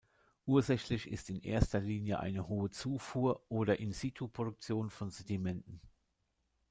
Ursächlich 0.47 1.07
ist 1.07 1.29
in 1.29 1.43
erster 1.43 1.79
Linie 1.79 2.19
eine 2.21 2.47
hohe 2.47 2.71
Zufuhr 2.71 3.43
oder 3.49 3.77
In-Situ-Produktion 3.79 4.89
von 4.89 5.11
Sedimenten. 5.11 5.79